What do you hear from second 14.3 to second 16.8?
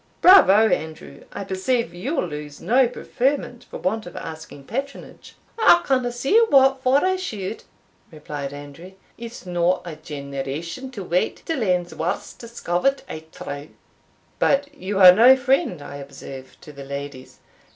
"But you are no friend, I observe, to